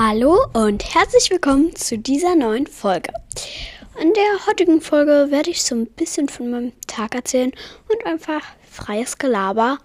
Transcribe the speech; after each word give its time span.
Hallo 0.00 0.38
und 0.52 0.94
herzlich 0.94 1.28
willkommen 1.28 1.74
zu 1.74 1.98
dieser 1.98 2.36
neuen 2.36 2.68
Folge. 2.68 3.12
In 4.00 4.12
der 4.12 4.46
heutigen 4.46 4.80
Folge 4.80 5.26
werde 5.30 5.50
ich 5.50 5.64
so 5.64 5.74
ein 5.74 5.88
bisschen 5.88 6.28
von 6.28 6.52
meinem 6.52 6.72
Tag 6.86 7.16
erzählen 7.16 7.50
und 7.88 8.06
einfach 8.06 8.42
freies 8.70 9.18
Gelaber, 9.18 9.78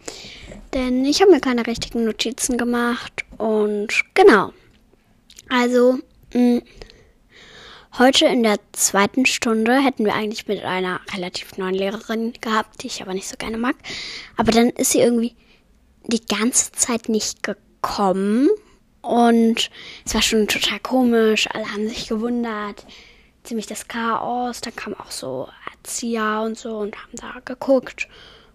denn 0.71 1.03
ich 1.03 1.19
habe 1.19 1.31
mir 1.31 1.39
keine 1.39 1.65
richtigen 1.65 2.05
Notizen 2.05 2.59
gemacht 2.59 3.25
und 3.39 3.87
genau. 4.13 4.53
Also, 5.49 5.97
mh, 6.31 6.61
heute 7.97 8.27
in 8.27 8.43
der 8.43 8.59
zweiten 8.71 9.25
Stunde 9.25 9.83
hätten 9.83 10.05
wir 10.05 10.13
eigentlich 10.13 10.47
mit 10.47 10.63
einer 10.63 11.01
relativ 11.11 11.57
neuen 11.57 11.73
Lehrerin 11.73 12.33
gehabt, 12.39 12.83
die 12.83 12.87
ich 12.87 13.01
aber 13.01 13.15
nicht 13.15 13.29
so 13.29 13.35
gerne 13.35 13.57
mag. 13.57 13.77
Aber 14.37 14.51
dann 14.51 14.69
ist 14.69 14.91
sie 14.91 14.99
irgendwie 14.99 15.35
die 16.05 16.23
ganze 16.23 16.71
Zeit 16.73 17.09
nicht 17.09 17.41
gekommen 17.41 18.51
und 19.03 19.69
es 20.05 20.13
war 20.15 20.21
schon 20.21 20.47
total 20.47 20.79
komisch. 20.79 21.47
Alle 21.53 21.69
haben 21.71 21.89
sich 21.89 22.07
gewundert. 22.07 22.85
Ziemlich 23.43 23.67
das 23.67 23.89
Chaos. 23.89 24.61
Da 24.61 24.71
kamen 24.71 24.95
auch 24.97 25.11
so 25.11 25.49
Erzieher 25.71 26.41
und 26.45 26.57
so 26.57 26.77
und 26.77 26.95
haben 26.95 27.15
da 27.17 27.41
geguckt 27.43 28.07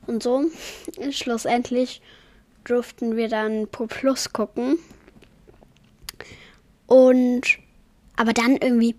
und 0.07 0.23
so. 0.23 0.51
Und 0.97 1.15
schlussendlich 1.15 2.01
durften 2.65 3.17
wir 3.17 3.29
dann 3.29 3.69
Pro 3.69 3.87
Plus 3.87 4.33
gucken. 4.33 4.79
Und 6.87 7.59
aber 8.17 8.33
dann 8.33 8.57
irgendwie 8.57 8.97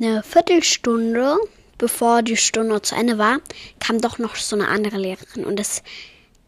eine 0.00 0.22
Viertelstunde, 0.22 1.36
bevor 1.76 2.22
die 2.22 2.38
Stunde 2.38 2.80
zu 2.80 2.94
Ende 2.94 3.18
war, 3.18 3.40
kam 3.80 4.00
doch 4.00 4.16
noch 4.18 4.34
so 4.36 4.56
eine 4.56 4.68
andere 4.68 4.96
Lehrerin. 4.96 5.44
Und 5.44 5.58
das 5.58 5.82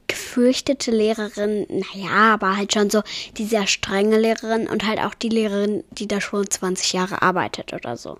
gefürchtete 0.08 0.90
Lehrerin, 0.90 1.66
naja, 1.68 2.34
aber 2.34 2.56
halt 2.56 2.72
schon 2.72 2.90
so 2.90 3.02
die 3.36 3.44
sehr 3.44 3.66
strenge 3.66 4.18
Lehrerin 4.18 4.66
und 4.68 4.86
halt 4.86 4.98
auch 4.98 5.14
die 5.14 5.28
Lehrerin, 5.28 5.84
die 5.90 6.08
da 6.08 6.20
schon 6.20 6.50
20 6.50 6.92
Jahre 6.94 7.22
arbeitet 7.22 7.72
oder 7.72 7.96
so. 7.96 8.18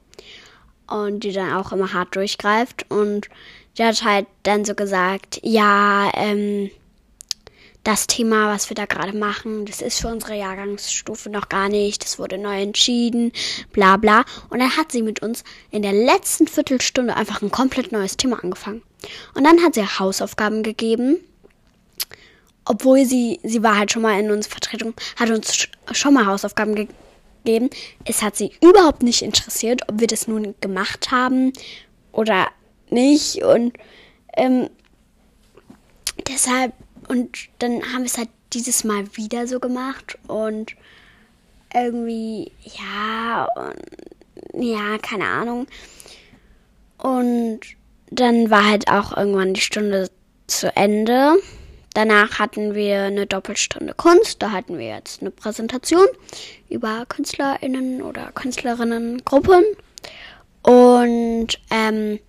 Und 0.87 1.25
die 1.25 1.33
dann 1.33 1.53
auch 1.53 1.73
immer 1.73 1.93
hart 1.93 2.15
durchgreift. 2.15 2.87
Und 2.91 3.29
die 3.77 3.85
hat 3.85 4.05
halt 4.05 4.27
dann 4.45 4.65
so 4.65 4.75
gesagt, 4.75 5.41
ja, 5.43 6.11
ähm, 6.15 6.71
das 7.85 8.07
Thema, 8.07 8.53
was 8.53 8.69
wir 8.71 8.75
da 8.75 8.85
gerade 8.85 9.17
machen, 9.17 9.65
das 9.65 9.81
ist 9.81 10.01
für 10.01 10.09
unsere 10.09 10.35
Jahrgangsstufe 10.35 11.31
noch 11.31 11.49
gar 11.49 11.69
nicht, 11.69 12.05
das 12.05 12.19
wurde 12.19 12.37
neu 12.37 12.61
entschieden, 12.61 13.33
bla 13.73 13.97
bla. 13.97 14.25
Und 14.51 14.59
dann 14.59 14.77
hat 14.77 14.93
sie 14.93 15.03
mit 15.03 15.23
uns 15.23 15.45
in 15.71 15.83
der 15.83 15.93
letzten 15.93 16.49
Viertelstunde 16.49 17.17
einfach 17.17 17.41
ein 17.41 17.51
komplett 17.51 17.93
neues 17.93 18.17
Thema 18.17 18.43
angefangen. 18.43 18.83
Und 19.35 19.45
dann 19.45 19.63
hat 19.63 19.75
sie 19.75 19.85
Hausaufgaben 19.85 20.63
gegeben 20.63 21.19
obwohl 22.69 23.05
sie, 23.07 23.41
sie 23.43 23.63
war 23.63 23.79
halt 23.79 23.91
schon 23.91 24.03
mal 24.03 24.21
in 24.21 24.31
unserer 24.31 24.53
Vertretung, 24.53 24.95
hat 25.17 25.31
uns 25.31 25.69
schon 25.93 26.15
mal 26.15 26.27
Hausaufgaben 26.27 26.75
gegeben. 26.75 27.71
Es 28.05 28.23
hat 28.23 28.37
sie 28.37 28.53
überhaupt 28.63 29.03
nicht 29.03 29.23
interessiert, 29.23 29.83
ob 29.89 30.01
wir 30.01 30.07
das 30.07 30.29
nun 30.29 30.55
gemacht 30.61 31.11
haben 31.11 31.53
oder 32.13 32.49
nicht. 32.91 33.43
Und 33.43 33.73
ähm, 34.37 34.69
deshalb, 36.29 36.75
und 37.09 37.49
dann 37.59 37.83
haben 37.93 38.01
wir 38.01 38.07
es 38.07 38.19
halt 38.19 38.29
dieses 38.53 38.85
Mal 38.85 39.17
wieder 39.17 39.47
so 39.47 39.61
gemacht 39.61 40.19
und 40.27 40.77
irgendwie, 41.73 42.53
ja, 42.65 43.49
und, 43.57 44.63
ja, 44.63 44.99
keine 44.99 45.25
Ahnung. 45.25 45.67
Und 46.99 47.61
dann 48.11 48.51
war 48.51 48.67
halt 48.69 48.89
auch 48.89 49.17
irgendwann 49.17 49.55
die 49.55 49.61
Stunde 49.63 50.11
zu 50.47 50.75
Ende. 50.77 51.37
Danach 51.99 52.39
hatten 52.39 52.77
wir 52.77 53.03
eine 53.03 53.27
Doppelstunde 53.27 53.93
Kunst. 53.93 54.41
Da 54.41 54.53
hatten 54.53 54.79
wir 54.79 54.87
jetzt 54.87 55.21
eine 55.21 55.33
Präsentation 55.33 56.07
über 56.69 57.05
KünstlerInnen 57.09 58.03
oder 58.03 58.31
Künstlerinnengruppen. 58.31 59.65
Und 60.63 61.59
ähm, 61.73 62.21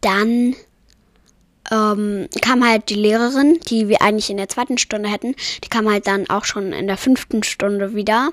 dann 0.00 0.56
ähm, 1.70 2.28
kam 2.40 2.66
halt 2.66 2.88
die 2.88 2.94
Lehrerin, 2.94 3.60
die 3.68 3.88
wir 3.88 4.00
eigentlich 4.00 4.30
in 4.30 4.38
der 4.38 4.48
zweiten 4.48 4.78
Stunde 4.78 5.10
hätten. 5.10 5.34
Die 5.62 5.68
kam 5.68 5.86
halt 5.86 6.06
dann 6.06 6.30
auch 6.30 6.46
schon 6.46 6.72
in 6.72 6.86
der 6.86 6.96
fünften 6.96 7.42
Stunde 7.42 7.94
wieder 7.94 8.30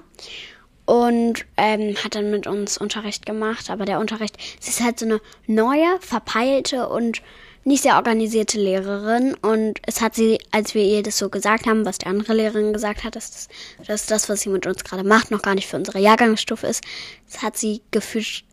und 0.85 1.45
ähm, 1.57 1.94
hat 2.01 2.16
dann 2.16 2.31
mit 2.31 2.47
uns 2.47 2.78
Unterricht 2.78 3.25
gemacht. 3.25 3.69
Aber 3.69 3.84
der 3.84 4.00
Unterricht, 4.00 4.38
sie 4.62 4.69
ist 4.69 4.81
halt 4.81 4.97
so 4.97 5.07
eine 5.07 5.19
neue, 5.45 6.00
verpeilte 6.00 6.88
und 6.88 7.22
nicht 7.65 7.81
sehr 7.81 7.95
organisierte 7.95 8.59
Lehrerin 8.59 9.33
und 9.41 9.79
es 9.87 9.99
hat 9.99 10.13
sie, 10.13 10.37
als 10.51 10.75
wir 10.75 10.83
ihr 10.83 11.01
das 11.01 11.17
so 11.17 11.29
gesagt 11.29 11.65
haben, 11.65 11.83
was 11.83 11.97
die 11.97 12.05
andere 12.05 12.35
Lehrerin 12.35 12.73
gesagt 12.73 13.03
hat, 13.03 13.15
dass 13.15 13.31
das, 13.31 13.47
dass 13.87 14.05
das 14.05 14.29
was 14.29 14.41
sie 14.41 14.49
mit 14.49 14.67
uns 14.67 14.83
gerade 14.83 15.03
macht, 15.03 15.31
noch 15.31 15.41
gar 15.41 15.55
nicht 15.55 15.67
für 15.67 15.77
unsere 15.77 15.99
Jahrgangsstufe 15.99 16.67
ist, 16.67 16.83
das 17.25 17.41
hat 17.41 17.57
sie 17.57 17.81
gefühlt, 17.89 18.43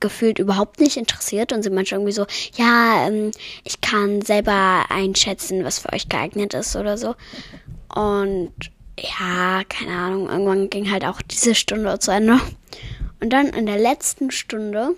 gefühlt 0.00 0.38
überhaupt 0.38 0.80
nicht 0.80 0.96
interessiert 0.96 1.52
und 1.52 1.62
sie 1.62 1.68
meinte 1.68 1.94
irgendwie 1.94 2.12
so, 2.12 2.24
ja, 2.54 3.06
ähm, 3.06 3.30
ich 3.62 3.82
kann 3.82 4.22
selber 4.22 4.86
einschätzen, 4.88 5.64
was 5.64 5.78
für 5.78 5.92
euch 5.92 6.08
geeignet 6.08 6.54
ist 6.54 6.74
oder 6.74 6.96
so. 6.96 7.14
Und 7.94 8.52
ja, 8.98 9.64
keine 9.68 9.92
Ahnung, 9.92 10.30
irgendwann 10.30 10.70
ging 10.70 10.90
halt 10.90 11.04
auch 11.04 11.20
diese 11.20 11.54
Stunde 11.54 11.98
zu 11.98 12.10
Ende. 12.10 12.40
Und 13.20 13.30
dann 13.30 13.48
in 13.48 13.66
der 13.66 13.78
letzten 13.78 14.30
Stunde, 14.30 14.94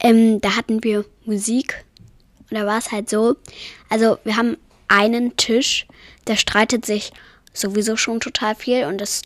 ähm, 0.00 0.40
da 0.40 0.56
hatten 0.56 0.82
wir 0.82 1.04
Musik 1.24 1.84
und 2.50 2.58
da 2.58 2.66
war 2.66 2.78
es 2.78 2.92
halt 2.92 3.08
so, 3.08 3.36
also 3.88 4.18
wir 4.24 4.36
haben 4.36 4.56
einen 4.88 5.36
Tisch, 5.36 5.86
der 6.26 6.36
streitet 6.36 6.84
sich 6.84 7.12
sowieso 7.52 7.96
schon 7.96 8.20
total 8.20 8.54
viel 8.54 8.84
und 8.84 9.00
das, 9.00 9.22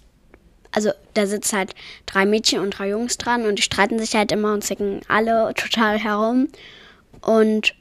also 0.73 0.91
da 1.15 1.27
sitzen 1.27 1.59
halt 1.59 1.75
drei 2.07 2.27
Mädchen 2.27 2.61
und 2.61 2.79
drei 2.79 2.91
Jungs 2.91 3.17
dran 3.19 3.47
und 3.47 3.59
die 3.59 3.63
streiten 3.63 3.99
sich 3.99 4.15
halt 4.15 4.33
immer 4.33 4.53
und 4.53 4.65
zicken 4.65 5.01
alle 5.09 5.53
total 5.55 5.99
herum. 5.99 6.49
Und 7.21 7.75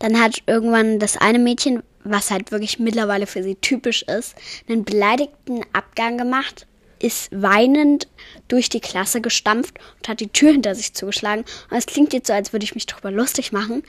dann 0.00 0.20
hat 0.20 0.42
irgendwann 0.46 0.98
das 0.98 1.16
eine 1.16 1.38
Mädchen, 1.38 1.82
was 2.02 2.30
halt 2.30 2.50
wirklich 2.50 2.78
mittlerweile 2.78 3.26
für 3.26 3.42
sie 3.42 3.56
typisch 3.56 4.02
ist, 4.02 4.34
einen 4.68 4.84
beleidigten 4.84 5.62
Abgang 5.72 6.16
gemacht, 6.16 6.66
ist 6.98 7.30
weinend 7.32 8.08
durch 8.48 8.68
die 8.68 8.80
Klasse 8.80 9.20
gestampft 9.20 9.78
und 9.98 10.08
hat 10.08 10.20
die 10.20 10.28
Tür 10.28 10.52
hinter 10.52 10.74
sich 10.74 10.94
zugeschlagen. 10.94 11.44
Und 11.70 11.76
es 11.76 11.86
klingt 11.86 12.12
jetzt 12.12 12.26
so, 12.26 12.32
als 12.32 12.52
würde 12.52 12.64
ich 12.64 12.74
mich 12.74 12.86
darüber 12.86 13.10
lustig 13.10 13.52
machen. 13.52 13.82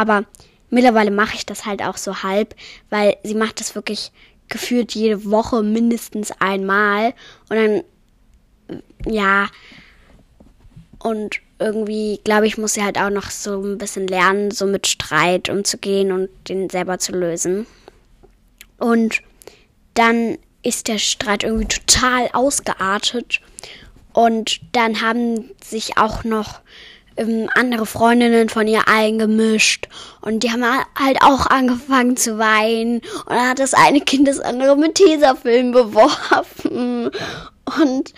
Aber 0.00 0.24
mittlerweile 0.70 1.10
mache 1.10 1.34
ich 1.34 1.44
das 1.44 1.66
halt 1.66 1.82
auch 1.82 1.98
so 1.98 2.22
halb, 2.22 2.54
weil 2.88 3.18
sie 3.22 3.34
macht 3.34 3.60
das 3.60 3.74
wirklich 3.74 4.12
gefühlt 4.48 4.94
jede 4.94 5.30
Woche 5.30 5.62
mindestens 5.62 6.32
einmal. 6.40 7.12
Und 7.50 7.56
dann, 7.56 8.80
ja, 9.04 9.48
und 11.00 11.40
irgendwie, 11.58 12.18
glaube 12.24 12.46
ich, 12.46 12.56
muss 12.56 12.72
sie 12.72 12.82
halt 12.82 12.96
auch 12.96 13.10
noch 13.10 13.28
so 13.28 13.60
ein 13.60 13.76
bisschen 13.76 14.06
lernen, 14.06 14.50
so 14.52 14.64
mit 14.64 14.86
Streit 14.86 15.50
umzugehen 15.50 16.12
und 16.12 16.30
den 16.48 16.70
selber 16.70 16.98
zu 16.98 17.12
lösen. 17.12 17.66
Und 18.78 19.20
dann 19.92 20.38
ist 20.62 20.88
der 20.88 20.96
Streit 20.96 21.44
irgendwie 21.44 21.68
total 21.68 22.30
ausgeartet. 22.32 23.42
Und 24.14 24.62
dann 24.72 25.02
haben 25.02 25.50
sich 25.62 25.98
auch 25.98 26.24
noch 26.24 26.60
ähm, 27.20 27.48
andere 27.54 27.86
Freundinnen 27.86 28.48
von 28.48 28.66
ihr 28.66 28.88
eingemischt. 28.88 29.88
Und 30.20 30.42
die 30.42 30.50
haben 30.50 30.64
halt 30.64 31.22
auch 31.22 31.46
angefangen 31.46 32.16
zu 32.16 32.38
weinen. 32.38 32.98
Und 32.98 33.30
dann 33.30 33.50
hat 33.50 33.58
das 33.58 33.74
eine 33.74 34.00
Kind 34.00 34.26
das 34.26 34.40
andere 34.40 34.76
mit 34.76 34.94
Tesafilm 34.96 35.72
beworfen. 35.72 37.10
Und 37.80 38.14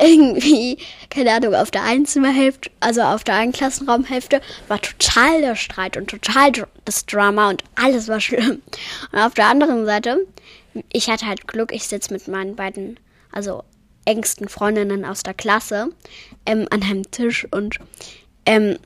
irgendwie, 0.00 0.78
keine 1.10 1.32
Ahnung, 1.32 1.54
auf 1.54 1.70
der 1.70 1.84
einen 1.84 2.06
Zimmerhälfte, 2.06 2.70
also 2.80 3.02
auf 3.02 3.24
der 3.24 3.36
einen 3.36 3.52
Klassenraumhälfte 3.52 4.40
war 4.68 4.80
total 4.80 5.40
der 5.40 5.56
Streit 5.56 5.96
und 5.96 6.08
total 6.08 6.52
das 6.84 7.06
Drama 7.06 7.50
und 7.50 7.62
alles 7.76 8.08
war 8.08 8.20
schlimm. 8.20 8.62
Und 9.12 9.18
auf 9.18 9.34
der 9.34 9.46
anderen 9.46 9.86
Seite, 9.86 10.26
ich 10.92 11.08
hatte 11.08 11.26
halt 11.26 11.48
Glück, 11.48 11.72
ich 11.72 11.84
sitze 11.84 12.12
mit 12.12 12.28
meinen 12.28 12.56
beiden, 12.56 12.98
also 13.32 13.62
engsten 14.04 14.48
Freundinnen 14.48 15.04
aus 15.04 15.22
der 15.22 15.34
Klasse 15.34 15.90
ähm, 16.46 16.66
an 16.70 16.82
einem 16.82 17.10
Tisch 17.10 17.46
und 17.50 17.78
ähm, 18.46 18.78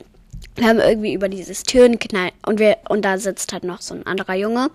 wir 0.56 0.66
haben 0.66 0.80
irgendwie 0.80 1.14
über 1.14 1.28
dieses 1.28 1.62
Türenknall 1.62 2.32
und 2.44 2.58
wir 2.58 2.78
und 2.88 3.04
da 3.04 3.18
sitzt 3.18 3.52
halt 3.52 3.64
noch 3.64 3.80
so 3.80 3.94
ein 3.94 4.06
anderer 4.06 4.34
Junge 4.34 4.70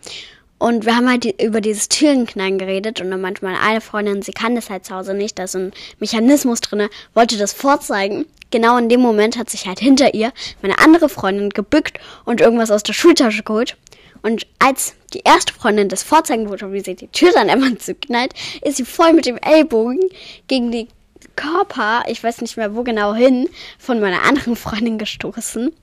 und 0.58 0.86
wir 0.86 0.96
haben 0.96 1.10
halt 1.10 1.26
die, 1.26 1.36
über 1.44 1.60
dieses 1.60 1.90
Türenknallen 1.90 2.58
geredet 2.58 3.02
und 3.02 3.12
dann 3.12 3.22
manchmal 3.22 3.56
eine 3.62 3.82
Freundin, 3.82 4.22
sie 4.22 4.32
kann 4.32 4.56
das 4.56 4.70
halt 4.70 4.86
zu 4.86 4.96
Hause 4.96 5.14
nicht, 5.14 5.38
da 5.38 5.44
ist 5.44 5.52
so 5.52 5.60
ein 5.60 5.74
Mechanismus 6.00 6.62
drinne, 6.62 6.90
wollte 7.14 7.38
das 7.38 7.54
vorzeigen. 7.54 8.26
Genau 8.52 8.78
in 8.78 8.88
dem 8.88 9.02
Moment 9.02 9.38
hat 9.38 9.50
sich 9.50 9.68
halt 9.68 9.80
hinter 9.80 10.14
ihr 10.14 10.32
meine 10.62 10.80
andere 10.80 11.10
Freundin 11.10 11.50
gebückt 11.50 12.00
und 12.24 12.40
irgendwas 12.40 12.72
aus 12.72 12.84
der 12.84 12.94
Schultasche 12.94 13.44
geholt. 13.44 13.76
Und 14.22 14.48
als 14.60 14.96
die 15.14 15.22
erste 15.24 15.54
Freundin 15.54 15.90
das 15.90 16.04
vorzeigen 16.04 16.50
wollte, 16.50 16.72
wie 16.72 16.80
sie 16.80 16.96
die 16.96 17.10
Tür 17.10 17.32
dann 17.34 17.50
immer 17.50 17.78
zuknallt, 17.78 18.34
ist 18.62 18.78
sie 18.78 18.86
voll 18.86 19.14
mit 19.14 19.26
dem 19.26 19.38
Ellbogen 19.38 20.00
gegen 20.48 20.72
die 20.72 20.88
Körper, 21.36 22.04
ich 22.08 22.24
weiß 22.24 22.42
nicht 22.42 22.58
mehr 22.58 22.76
wo 22.76 22.84
genau 22.84 23.14
hin, 23.14 23.50
von 23.80 24.00
meiner 24.00 24.24
anderen 24.24 24.56
Freundin 24.56 24.98
gestoßen. 24.98 25.74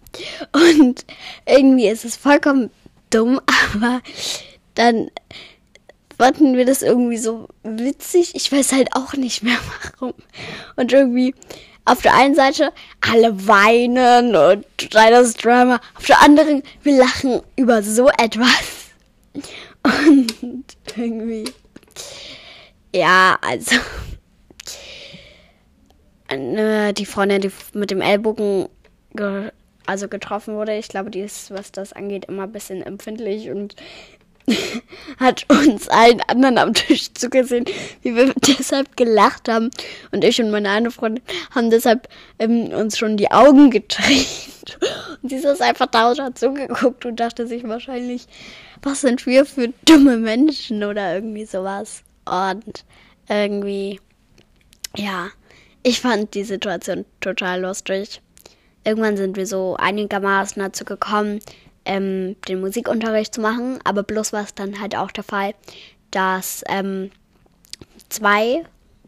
Und 0.53 1.05
irgendwie 1.47 1.89
ist 1.89 2.05
es 2.05 2.17
vollkommen 2.17 2.71
dumm, 3.11 3.41
aber 3.75 4.01
dann 4.75 5.11
fanden 6.19 6.57
wir 6.57 6.65
das 6.65 6.83
irgendwie 6.83 7.19
so 7.19 7.49
witzig. 7.63 8.35
Ich 8.35 8.51
weiß 8.53 8.73
halt 8.73 8.95
auch 8.95 9.15
nicht 9.15 9.43
mehr 9.43 9.59
warum. 10.01 10.15
Und 10.77 10.93
irgendwie 10.93 11.35
auf 11.85 12.01
der 12.03 12.15
einen 12.15 12.35
Seite 12.35 12.73
alle 13.01 13.47
weinen 13.47 14.37
und 14.37 14.65
das 14.95 15.35
Drama. 15.35 15.81
Auf 15.97 16.07
der 16.07 16.21
anderen, 16.21 16.63
wir 16.83 16.97
lachen 16.97 17.41
über 17.57 17.83
so 17.83 18.09
etwas. 18.09 18.93
Und 19.83 20.65
irgendwie, 20.97 21.51
ja, 22.95 23.37
also 23.41 23.75
äh, 26.39 26.93
die 26.93 27.07
Freundin, 27.07 27.41
die 27.41 27.53
mit 27.75 27.91
dem 27.91 28.01
Ellbogen 28.01 28.69
ge 29.15 29.51
also 29.85 30.07
getroffen 30.07 30.55
wurde, 30.55 30.77
ich 30.77 30.87
glaube, 30.87 31.11
die 31.11 31.21
ist, 31.21 31.51
was 31.51 31.73
das 31.73 31.93
angeht, 31.93 32.27
immer 32.27 32.45
ein 32.45 32.53
bisschen 32.53 32.83
empfindlich 32.83 33.51
und 33.51 33.75
hat 35.19 35.47
uns 35.49 35.89
allen 35.89 36.21
anderen 36.23 36.59
am 36.59 36.75
Tisch 36.75 37.13
zugesehen, 37.15 37.65
wie 38.03 38.15
wir 38.15 38.33
deshalb 38.47 38.97
gelacht 38.97 39.49
haben. 39.49 39.71
Und 40.11 40.25
ich 40.25 40.41
und 40.41 40.51
meine 40.51 40.71
eine 40.71 40.91
Freundin 40.91 41.25
haben 41.55 41.71
deshalb 41.71 42.09
ähm, 42.39 42.73
uns 42.73 42.99
schon 42.99 43.17
die 43.17 43.31
Augen 43.31 43.71
gedreht. 43.71 44.79
Und 45.23 45.29
sie 45.29 45.37
ist 45.37 45.63
einfach 45.63 45.87
da 45.87 46.11
und 46.11 46.21
hat 46.21 46.39
zugeguckt 46.39 47.05
und 47.05 47.19
dachte 47.19 47.47
sich 47.47 47.63
wahrscheinlich, 47.65 48.27
was 48.83 49.01
sind 49.01 49.27
wir 49.27 49.45
für 49.45 49.73
dumme 49.85 50.17
Menschen 50.17 50.85
oder 50.85 51.15
irgendwie 51.15 51.45
sowas. 51.45 52.03
Und 52.25 52.85
irgendwie, 53.29 54.01
ja, 54.97 55.31
ich 55.83 56.01
fand 56.01 56.35
die 56.35 56.45
Situation 56.45 57.05
total 57.21 57.63
lustig. 57.63 58.21
Irgendwann 58.85 59.17
sind 59.17 59.37
wir 59.37 59.47
so 59.47 59.77
einigermaßen 59.79 60.63
dazu 60.63 60.85
gekommen, 60.85 61.41
ähm, 61.85 62.37
den 62.49 62.61
Musikunterricht 62.61 63.35
zu 63.35 63.41
machen, 63.41 63.79
aber 63.85 64.03
bloß 64.03 64.33
war 64.33 64.43
es 64.43 64.55
dann 64.55 64.81
halt 64.81 64.97
auch 64.97 65.11
der 65.11 65.25
Fall, 65.25 65.55
dass 66.11 66.65
ähm, 66.69 67.11
zwei, 68.09 68.65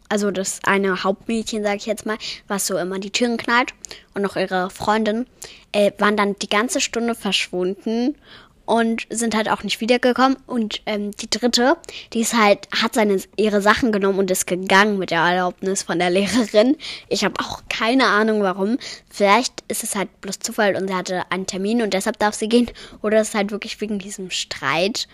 also 0.09 0.31
das 0.31 0.59
eine 0.63 1.03
Hauptmädchen, 1.03 1.63
sage 1.63 1.77
ich 1.77 1.85
jetzt 1.85 2.05
mal, 2.05 2.17
was 2.47 2.67
so 2.67 2.77
immer 2.77 2.99
die 2.99 3.11
Türen 3.11 3.37
knallt 3.37 3.73
und 4.13 4.21
noch 4.21 4.35
ihre 4.35 4.69
Freundin, 4.69 5.25
äh, 5.71 5.91
waren 5.97 6.17
dann 6.17 6.35
die 6.39 6.49
ganze 6.49 6.81
Stunde 6.81 7.15
verschwunden 7.15 8.15
und 8.65 9.07
sind 9.09 9.35
halt 9.35 9.49
auch 9.49 9.63
nicht 9.63 9.79
wiedergekommen. 9.81 10.37
Und 10.47 10.81
ähm, 10.85 11.11
die 11.11 11.29
dritte, 11.29 11.77
die 12.13 12.21
ist 12.21 12.33
halt, 12.33 12.67
hat 12.71 12.95
seine 12.95 13.21
ihre 13.37 13.61
Sachen 13.61 13.91
genommen 13.91 14.19
und 14.19 14.31
ist 14.31 14.47
gegangen 14.47 14.97
mit 14.97 15.11
der 15.11 15.21
Erlaubnis 15.21 15.83
von 15.83 15.99
der 15.99 16.09
Lehrerin. 16.09 16.75
Ich 17.09 17.23
habe 17.23 17.39
auch 17.39 17.61
keine 17.69 18.07
Ahnung 18.07 18.41
warum. 18.41 18.77
Vielleicht 19.09 19.63
ist 19.67 19.83
es 19.83 19.95
halt 19.95 20.21
bloß 20.21 20.39
Zufall 20.39 20.75
und 20.75 20.87
sie 20.87 20.95
hatte 20.95 21.31
einen 21.31 21.47
Termin 21.47 21.81
und 21.81 21.93
deshalb 21.93 22.19
darf 22.19 22.35
sie 22.35 22.49
gehen. 22.49 22.69
Oder 23.01 23.19
es 23.19 23.29
ist 23.29 23.35
halt 23.35 23.51
wirklich 23.51 23.79
wegen 23.81 23.99
diesem 23.99 24.31
Streit. 24.31 25.07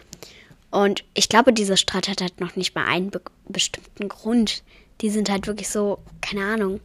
Und 0.69 1.03
ich 1.13 1.27
glaube, 1.27 1.51
dieser 1.51 1.77
Streit 1.77 2.07
hat 2.07 2.21
halt 2.21 2.39
noch 2.39 2.55
nicht 2.55 2.75
mal 2.75 2.85
einen 2.85 3.11
be 3.11 3.21
bestimmten 3.47 4.07
Grund. 4.07 4.63
Die 5.01 5.09
sind 5.09 5.29
halt 5.29 5.45
wirklich 5.47 5.67
so, 5.67 5.99
keine 6.21 6.45
Ahnung. 6.45 6.79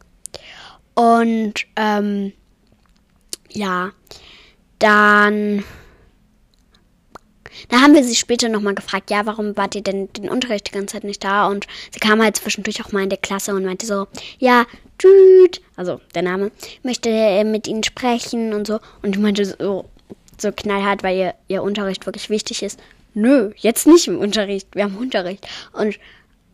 Und 0.95 1.65
ähm, 1.77 2.33
ja, 3.49 3.91
dann 4.79 5.63
da 7.69 7.81
haben 7.81 7.93
wir 7.93 8.03
sie 8.03 8.15
später 8.15 8.49
nochmal 8.49 8.75
gefragt, 8.75 9.09
ja, 9.09 9.25
warum 9.25 9.55
wart 9.57 9.75
ihr 9.75 9.81
denn 9.81 10.11
den 10.13 10.29
Unterricht 10.29 10.67
die 10.67 10.71
ganze 10.71 10.93
Zeit 10.93 11.03
nicht 11.03 11.23
da? 11.23 11.47
Und 11.47 11.67
sie 11.91 11.99
kam 11.99 12.21
halt 12.21 12.37
zwischendurch 12.37 12.83
auch 12.83 12.91
mal 12.91 13.03
in 13.03 13.09
die 13.09 13.17
Klasse 13.17 13.53
und 13.53 13.65
meinte 13.65 13.85
so, 13.85 14.07
ja, 14.39 14.65
Jude, 15.01 15.59
also 15.75 16.01
der 16.15 16.23
Name, 16.23 16.51
möchte 16.83 17.43
mit 17.43 17.67
ihnen 17.67 17.83
sprechen 17.83 18.53
und 18.53 18.67
so. 18.67 18.79
Und 19.01 19.15
ich 19.15 19.21
meinte 19.21 19.45
so, 19.45 19.85
so 20.39 20.51
knallhart, 20.51 21.03
weil 21.03 21.17
ihr, 21.17 21.33
ihr 21.47 21.63
Unterricht 21.63 22.05
wirklich 22.05 22.29
wichtig 22.29 22.63
ist. 22.63 22.79
Nö, 23.13 23.51
jetzt 23.57 23.87
nicht 23.87 24.07
im 24.07 24.19
Unterricht, 24.19 24.67
wir 24.73 24.83
haben 24.83 24.97
Unterricht. 24.97 25.47
Und 25.73 25.97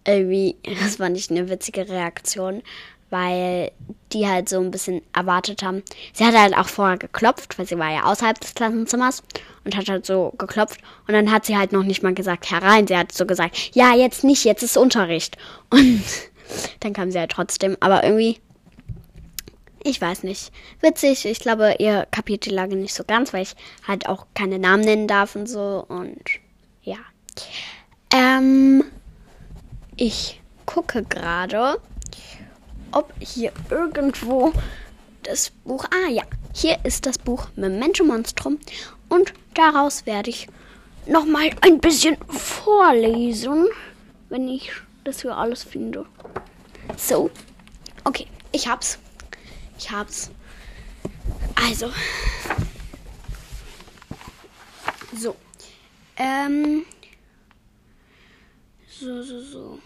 irgendwie, 0.06 0.56
das 0.82 1.00
war 1.00 1.10
nicht 1.10 1.32
eine 1.32 1.50
witzige 1.50 1.88
Reaktion 1.88 2.62
weil 3.14 3.72
die 4.12 4.28
halt 4.28 4.50
so 4.50 4.60
ein 4.60 4.72
bisschen 4.72 5.04
erwartet 5.14 5.62
haben. 5.62 5.84
Sie 6.14 6.26
hat 6.26 6.36
halt 6.36 6.58
auch 6.58 6.68
vorher 6.68 6.98
geklopft, 6.98 7.58
weil 7.58 7.68
sie 7.68 7.78
war 7.78 7.92
ja 7.92 8.04
außerhalb 8.04 8.40
des 8.40 8.56
Klassenzimmers 8.56 9.22
und 9.64 9.78
hat 9.78 9.88
halt 9.88 10.06
so 10.06 10.34
geklopft 10.38 10.82
und 11.08 11.14
dann 11.14 11.32
hat 11.32 11.46
sie 11.46 11.56
halt 11.56 11.72
noch 11.72 11.84
nicht 11.84 12.02
mal 12.02 12.14
gesagt 12.14 12.50
herein. 12.50 12.88
Sie 12.88 12.98
hat 12.98 13.12
so 13.12 13.28
gesagt, 13.28 13.76
ja, 13.76 13.94
jetzt 13.96 14.24
nicht, 14.24 14.44
jetzt 14.46 14.64
ist 14.64 14.78
Unterricht. 14.78 15.38
Und 15.70 16.04
dann 16.82 16.94
kam 16.94 17.10
sie 17.10 17.18
halt 17.18 17.32
trotzdem, 17.32 17.78
aber 17.80 18.04
irgendwie 18.04 18.40
ich 19.86 20.00
weiß 20.00 20.24
nicht. 20.24 20.52
Witzig, 20.82 21.26
ich 21.26 21.40
glaube, 21.40 21.76
ihr 21.80 22.08
kapiert 22.10 22.46
die 22.46 22.52
Lage 22.52 22.76
nicht 22.76 22.94
so 22.94 23.04
ganz, 23.04 23.34
weil 23.34 23.44
ich 23.44 23.56
halt 23.88 24.08
auch 24.08 24.28
keine 24.34 24.58
Namen 24.58 24.84
nennen 24.84 25.08
darf 25.08 25.36
und 25.36 25.48
so. 25.48 25.84
Und 25.88 26.22
ja. 26.84 26.98
Ähm, 28.14 28.84
ich 29.98 30.42
gucke 30.66 31.04
gerade 31.04 31.80
ob 32.94 33.14
hier 33.20 33.52
irgendwo 33.70 34.54
das 35.24 35.52
Buch. 35.64 35.86
Ah 35.86 36.10
ja, 36.10 36.24
hier 36.54 36.78
ist 36.84 37.06
das 37.06 37.18
Buch 37.18 37.48
Memento 37.56 38.04
Monstrum 38.04 38.60
und 39.10 39.34
daraus 39.54 40.06
werde 40.06 40.30
ich 40.30 40.48
noch 41.06 41.26
mal 41.26 41.50
ein 41.62 41.80
bisschen 41.80 42.18
vorlesen, 42.30 43.68
wenn 44.30 44.48
ich 44.48 44.72
das 45.04 45.22
für 45.22 45.36
alles 45.36 45.64
finde. 45.64 46.06
So, 46.98 47.30
okay, 48.04 48.28
ich 48.52 48.68
hab's. 48.68 49.00
Ich 49.78 49.92
hab's. 49.92 50.32
Also. 51.56 51.92
So. 55.18 55.36
Ähm. 56.18 56.86
So, 58.88 59.22
so, 59.24 59.42
so. 59.42 59.80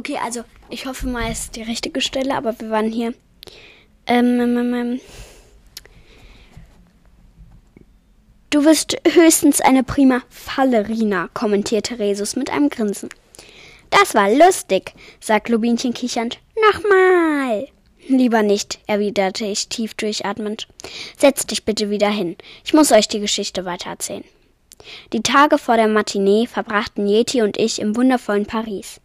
Okay, 0.00 0.16
also 0.16 0.44
ich 0.70 0.86
hoffe 0.86 1.08
mal, 1.08 1.30
es 1.30 1.40
ist 1.40 1.56
die 1.56 1.62
richtige 1.62 2.00
Stelle, 2.00 2.34
aber 2.34 2.58
wir 2.58 2.70
waren 2.70 2.90
hier. 2.90 3.12
Ähm, 4.06 4.40
ähm, 4.40 4.56
ähm, 4.56 4.74
ähm. 4.74 5.00
Du 8.48 8.64
wirst 8.64 8.96
höchstens 9.06 9.60
eine 9.60 9.84
prima 9.84 10.22
Fallerina, 10.30 11.28
kommentierte 11.34 11.98
Resus 11.98 12.34
mit 12.34 12.48
einem 12.48 12.70
Grinsen. 12.70 13.10
Das 13.90 14.14
war 14.14 14.32
lustig, 14.32 14.94
sagt 15.20 15.50
Lubinchen 15.50 15.92
kichernd. 15.92 16.38
Nochmal. 16.72 17.68
Lieber 18.08 18.42
nicht, 18.42 18.78
erwiderte 18.86 19.44
ich 19.44 19.68
tief 19.68 19.92
durchatmend. 19.92 20.66
Setz 21.18 21.44
dich 21.44 21.66
bitte 21.66 21.90
wieder 21.90 22.08
hin. 22.08 22.36
Ich 22.64 22.72
muss 22.72 22.90
euch 22.90 23.06
die 23.06 23.20
Geschichte 23.20 23.66
weitererzählen. 23.66 24.24
Die 25.12 25.22
Tage 25.22 25.58
vor 25.58 25.76
der 25.76 25.88
Matinee 25.88 26.46
verbrachten 26.46 27.06
Yeti 27.06 27.42
und 27.42 27.58
ich 27.58 27.82
im 27.82 27.96
wundervollen 27.96 28.46
Paris. 28.46 28.98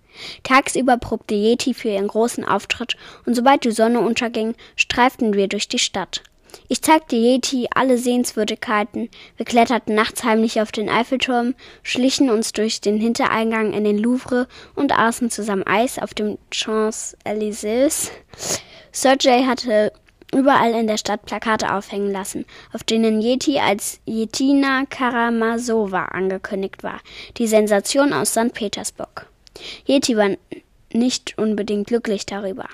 Tagsüber 0.44 0.98
probte 0.98 1.36
Yeti 1.36 1.74
für 1.74 1.90
ihren 1.90 2.08
großen 2.08 2.46
Auftritt, 2.46 2.96
und 3.26 3.36
sobald 3.36 3.64
die 3.64 3.72
Sonne 3.72 4.00
unterging, 4.00 4.56
streiften 4.76 5.34
wir 5.34 5.48
durch 5.48 5.68
die 5.68 5.80
Stadt. 5.80 6.24
Ich 6.68 6.82
zeigte 6.82 7.16
Yeti 7.16 7.68
alle 7.74 7.98
Sehenswürdigkeiten, 7.98 9.10
wir 9.38 9.46
kletterten 9.46 9.94
nachts 9.94 10.24
heimlich 10.24 10.62
auf 10.62 10.72
den 10.72 10.90
Eiffelturm, 10.90 11.54
schlichen 11.84 12.30
uns 12.30 12.54
durch 12.54 12.82
den 12.82 12.98
Hintereingang 12.98 13.74
in 13.74 13.84
den 13.84 13.98
Louvre 13.98 14.48
und 14.74 14.98
aßen 14.98 15.30
zusammen 15.30 15.68
Eis 15.68 16.00
auf 16.00 16.14
dem 16.14 16.38
Champs-Élysées. 16.52 18.10
Sergei 18.92 19.44
hatte 19.44 19.92
überall 20.34 20.74
in 20.74 20.88
der 20.88 20.98
Stadt 20.98 21.26
Plakate 21.26 21.74
aufhängen 21.74 22.12
lassen, 22.12 22.46
auf 22.74 22.84
denen 22.84 23.22
Yeti 23.22 23.60
als 23.60 24.00
Yetina 24.06 24.86
Karamazova 24.90 26.06
angekündigt 26.06 26.84
war, 26.84 27.00
die 27.38 27.48
Sensation 27.48 28.12
aus 28.12 28.32
St. 28.32 28.54
Petersburg. 28.54 29.28
Yeti 29.86 30.18
war 30.18 30.32
nicht 30.92 31.38
unbedingt 31.38 31.88
glücklich 31.88 32.26
darüber. 32.26 32.68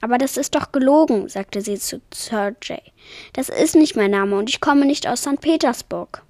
Aber 0.00 0.18
das 0.18 0.36
ist 0.36 0.54
doch 0.54 0.72
gelogen, 0.72 1.28
sagte 1.28 1.60
sie 1.60 1.78
zu 1.78 2.00
Sergei. 2.12 2.82
Das 3.32 3.48
ist 3.48 3.74
nicht 3.74 3.96
mein 3.96 4.12
Name 4.12 4.36
und 4.36 4.48
ich 4.48 4.60
komme 4.60 4.86
nicht 4.86 5.08
aus 5.08 5.22
St. 5.22 5.40
Petersburg. 5.40 6.22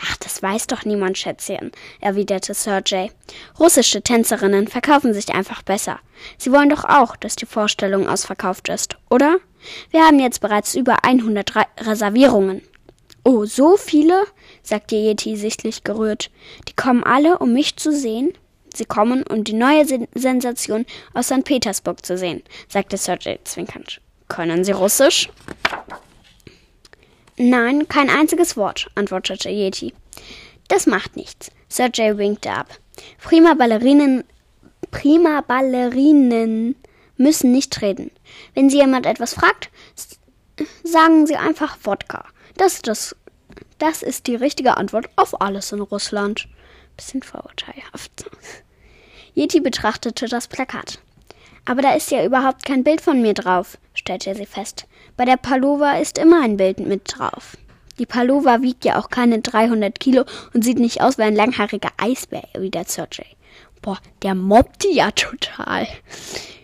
Ach, 0.00 0.16
das 0.18 0.42
weiß 0.42 0.68
doch 0.68 0.84
niemand, 0.84 1.18
Schätzchen, 1.18 1.70
erwiderte 2.00 2.54
Sergei. 2.54 3.10
Russische 3.58 4.02
Tänzerinnen 4.02 4.68
verkaufen 4.68 5.12
sich 5.12 5.34
einfach 5.34 5.62
besser. 5.62 5.98
Sie 6.38 6.52
wollen 6.52 6.70
doch 6.70 6.84
auch, 6.84 7.16
dass 7.16 7.36
die 7.36 7.46
Vorstellung 7.46 8.08
ausverkauft 8.08 8.68
ist, 8.68 8.96
oder? 9.10 9.38
Wir 9.90 10.04
haben 10.04 10.18
jetzt 10.18 10.40
bereits 10.40 10.74
über 10.74 11.04
100 11.04 11.52
Reservierungen. 11.80 12.62
Oh, 13.24 13.44
so 13.44 13.76
viele? 13.76 14.24
sagte 14.62 14.96
Yeti 14.96 15.36
sichtlich 15.36 15.84
gerührt. 15.84 16.30
Die 16.68 16.74
kommen 16.74 17.04
alle, 17.04 17.38
um 17.38 17.52
mich 17.52 17.76
zu 17.76 17.92
sehen? 17.92 18.32
Sie 18.76 18.84
kommen, 18.84 19.22
um 19.24 19.44
die 19.44 19.52
neue 19.52 19.84
Sensation 20.14 20.86
aus 21.14 21.26
St. 21.26 21.44
Petersburg 21.44 22.04
zu 22.04 22.16
sehen, 22.16 22.42
sagte 22.68 22.96
Sergei 22.96 23.38
zwinkernd. 23.44 24.00
Können 24.28 24.64
Sie 24.64 24.72
Russisch? 24.72 25.28
Nein, 27.36 27.88
kein 27.88 28.08
einziges 28.08 28.56
Wort, 28.56 28.90
antwortete 28.94 29.50
Yeti. 29.50 29.94
Das 30.68 30.86
macht 30.86 31.16
nichts. 31.16 31.50
Sergei 31.68 32.16
winkte 32.16 32.50
ab. 32.50 32.68
Prima 33.22 33.54
Ballerinen, 33.54 34.24
prima 34.90 35.40
Ballerinen 35.40 36.76
müssen 37.16 37.52
nicht 37.52 37.80
reden. 37.82 38.10
Wenn 38.54 38.70
Sie 38.70 38.78
jemand 38.78 39.06
etwas 39.06 39.34
fragt, 39.34 39.70
sagen 40.84 41.26
Sie 41.26 41.36
einfach 41.36 41.78
Wodka. 41.82 42.24
Das 42.56 42.74
ist, 42.74 42.86
das, 42.86 43.16
das 43.78 44.02
ist 44.02 44.26
die 44.26 44.36
richtige 44.36 44.76
Antwort 44.76 45.08
auf 45.16 45.40
alles 45.40 45.72
in 45.72 45.80
Russland. 45.80 46.48
Bisschen 46.96 47.22
vorurteilhaft. 47.22 48.24
Yeti 49.34 49.60
betrachtete 49.60 50.26
das 50.26 50.48
Plakat. 50.48 51.00
Aber 51.64 51.80
da 51.80 51.94
ist 51.94 52.10
ja 52.10 52.24
überhaupt 52.24 52.64
kein 52.64 52.84
Bild 52.84 53.00
von 53.00 53.22
mir 53.22 53.34
drauf, 53.34 53.78
stellte 53.94 54.34
sie 54.34 54.46
fest. 54.46 54.86
Bei 55.16 55.24
der 55.24 55.36
Palova 55.36 55.98
ist 55.98 56.18
immer 56.18 56.42
ein 56.42 56.56
Bild 56.56 56.80
mit 56.80 57.02
drauf. 57.06 57.56
Die 57.98 58.06
Palova 58.06 58.62
wiegt 58.62 58.84
ja 58.84 58.98
auch 58.98 59.10
keine 59.10 59.40
300 59.40 60.00
Kilo 60.00 60.24
und 60.54 60.64
sieht 60.64 60.78
nicht 60.78 61.02
aus 61.02 61.18
wie 61.18 61.22
ein 61.22 61.36
langhaariger 61.36 61.90
Eisbär, 61.98 62.42
erwidert 62.52 62.90
Sergey. 62.90 63.26
Boah, 63.80 63.98
der 64.22 64.34
mobbt 64.34 64.84
die 64.84 64.94
ja 64.96 65.10
total. 65.10 65.86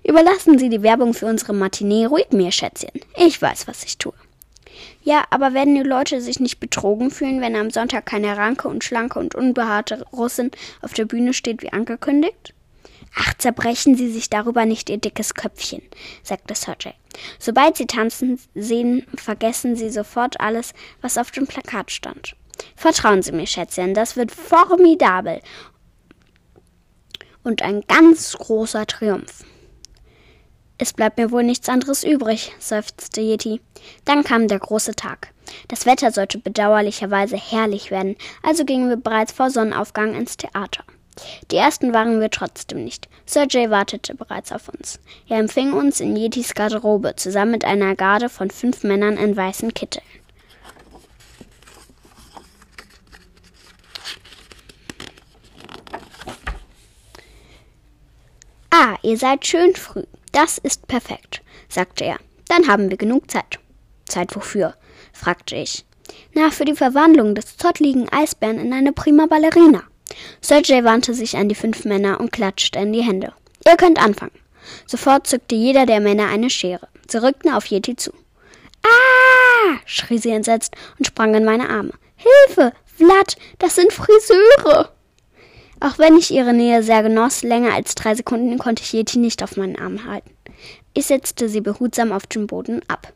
Überlassen 0.04 0.58
Sie 0.58 0.68
die 0.68 0.82
Werbung 0.82 1.14
für 1.14 1.26
unsere 1.26 1.52
Matinee 1.52 2.06
ruhig 2.06 2.30
mir, 2.30 2.50
Schätzchen. 2.50 3.00
Ich 3.16 3.40
weiß, 3.42 3.68
was 3.68 3.85
ich 3.85 3.99
tue. 3.99 4.14
Ja, 5.02 5.25
aber 5.30 5.54
werden 5.54 5.75
die 5.75 5.82
Leute 5.82 6.20
sich 6.20 6.40
nicht 6.40 6.61
betrogen 6.61 7.11
fühlen, 7.11 7.40
wenn 7.40 7.56
am 7.56 7.70
Sonntag 7.70 8.06
keine 8.06 8.37
ranke 8.37 8.68
und 8.68 8.85
schlanke 8.85 9.18
und 9.18 9.35
unbehaarte 9.35 10.04
Russin 10.12 10.50
auf 10.82 10.92
der 10.92 11.04
Bühne 11.04 11.32
steht 11.32 11.62
wie 11.62 11.73
angekündigt? 11.73 12.54
Ach, 13.14 13.35
zerbrechen 13.35 13.97
Sie 13.97 14.11
sich 14.11 14.30
darüber 14.30 14.64
nicht 14.64 14.90
Ihr 14.90 14.99
dickes 14.99 15.35
Köpfchen, 15.35 15.82
sagte 16.23 16.54
Sergey. 16.54 16.94
Sobald 17.38 17.76
Sie 17.76 17.87
tanzen 17.87 18.38
sehen, 18.54 19.06
vergessen 19.16 19.76
Sie 19.76 19.90
sofort 19.90 20.40
alles, 20.40 20.75
was 21.00 21.18
auf 21.18 21.30
dem 21.30 21.47
Plakat 21.47 21.90
stand. 21.90 22.37
Vertrauen 22.76 23.23
Sie 23.23 23.32
mir, 23.32 23.47
Schätzchen, 23.47 23.94
das 23.94 24.16
wird 24.16 24.32
formidabel 24.32 25.40
und 27.44 27.62
ein 27.62 27.82
ganz 27.88 28.37
großer 28.37 28.87
Triumph. 28.87 29.44
Es 30.80 30.92
bleibt 30.92 31.18
mir 31.18 31.32
wohl 31.32 31.42
nichts 31.42 31.68
anderes 31.68 32.04
übrig, 32.04 32.54
seufzte 32.61 33.20
Yeti. 33.20 33.61
Dann 34.04 34.23
kam 34.23 34.47
der 34.47 34.61
große 34.61 34.94
Tag. 34.94 35.32
Das 35.66 35.87
Wetter 35.87 36.12
sollte 36.12 36.38
bedauerlicherweise 36.38 37.37
herrlich 37.37 37.90
werden, 37.90 38.16
also 38.44 38.64
gingen 38.64 38.88
wir 38.88 38.97
bereits 38.97 39.32
vor 39.32 39.50
Sonnenaufgang 39.50 40.14
ins 40.14 40.37
Theater. 40.37 40.85
Die 41.50 41.56
ersten 41.56 41.92
waren 41.92 42.20
wir 42.20 42.30
trotzdem 42.30 42.85
nicht. 42.85 43.08
Sir 43.26 43.47
wartete 43.70 44.14
bereits 44.14 44.52
auf 44.52 44.68
uns. 44.68 45.00
Er 45.28 45.38
empfing 45.38 45.73
uns 45.73 45.99
in 45.99 46.14
Yetis 46.14 46.54
Garderobe 46.54 47.16
zusammen 47.16 47.50
mit 47.50 47.64
einer 47.64 47.97
Garde 47.97 48.28
von 48.28 48.50
fünf 48.50 48.85
Männern 48.85 49.16
in 49.16 49.37
weißen 49.37 49.75
Kitteln. 49.75 50.04
Ah, 58.70 58.97
ihr 59.02 59.18
seid 59.18 59.44
schön 59.44 59.75
früh. 59.75 60.04
Das 60.32 60.58
ist 60.58 60.87
perfekt, 60.88 61.42
sagte 61.68 62.04
er. 62.04 62.18
Dann 62.49 62.68
haben 62.68 62.90
wir 62.90 62.97
genug 62.97 63.30
Zeit. 63.30 63.58
Zeit 64.06 64.35
wofür? 64.35 64.75
fragte 65.12 65.56
ich. 65.56 65.85
Na, 66.32 66.50
für 66.50 66.64
die 66.64 66.75
Verwandlung 66.75 67.35
des 67.35 67.56
zottligen 67.56 68.08
Eisbären 68.11 68.58
in 68.58 68.73
eine 68.73 68.92
prima 68.92 69.26
Ballerina. 69.26 69.82
Sergei 70.40 70.85
wandte 70.85 71.14
sich 71.14 71.37
an 71.37 71.49
die 71.49 71.54
fünf 71.54 71.85
Männer 71.85 72.20
und 72.20 72.32
klatschte 72.32 72.78
in 72.78 72.92
die 72.92 73.02
Hände. 73.02 73.32
Ihr 73.66 73.76
könnt 73.76 74.02
anfangen. 74.02 74.32
Sofort 74.87 75.26
zückte 75.26 75.54
jeder 75.54 75.87
der 75.87 76.00
Männer 76.00 76.28
eine 76.28 76.50
Schere. 76.50 76.88
Sie 77.08 77.23
rückten 77.23 77.52
auf 77.52 77.66
Yeti 77.66 77.97
zu. 77.97 78.12
Ah! 78.82 79.78
schrie 79.85 80.18
sie 80.18 80.30
entsetzt 80.30 80.75
und 80.99 81.06
sprang 81.06 81.35
in 81.35 81.44
meine 81.44 81.68
Arme. 81.68 81.92
Hilfe! 82.16 82.73
Vlad, 82.97 83.37
das 83.58 83.76
sind 83.76 83.92
Friseure! 83.92 84.92
Auch 85.80 85.99
wenn 85.99 86.16
ich 86.16 86.30
ihre 86.30 86.52
Nähe 86.52 86.82
sehr 86.82 87.02
genoss, 87.02 87.42
länger 87.42 87.75
als 87.75 87.94
drei 87.94 88.14
Sekunden 88.14 88.58
konnte 88.58 88.82
ich 88.82 88.92
Yeti 88.92 89.18
nicht 89.18 89.42
auf 89.42 89.56
meinen 89.56 89.78
Arm 89.78 90.04
halten. 90.04 90.30
Ich 90.92 91.06
setzte 91.06 91.49
sie 91.49 91.61
behutsam 91.61 92.11
auf 92.11 92.26
den 92.26 92.47
Boden 92.47 92.80
ab. 92.88 93.12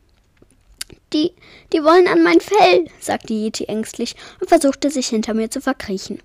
Die, 1.11 1.33
die 1.73 1.83
wollen 1.83 2.07
an 2.07 2.23
mein 2.23 2.39
Fell, 2.39 2.85
sagte 2.99 3.33
Yeti 3.33 3.65
ängstlich 3.65 4.15
und 4.39 4.47
versuchte 4.47 4.89
sich 4.89 5.07
hinter 5.07 5.33
mir 5.33 5.51
zu 5.51 5.61
verkriechen. 5.61 6.19